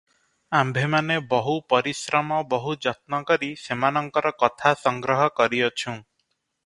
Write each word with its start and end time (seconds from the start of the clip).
ଆମ୍ଭେମାନେ 0.59 1.17
ବହୁ 1.33 1.51
ପରିଶ୍ରମ 1.73 2.39
ବହୁ 2.53 2.73
ଯତ୍ନ 2.85 3.19
କରି 3.33 3.51
ସେମାନଙ୍କର 3.65 4.33
କଥା 4.45 4.73
ସଂଗ୍ରହ 4.85 5.27
କରିଅଛୁଁ। 5.43 5.97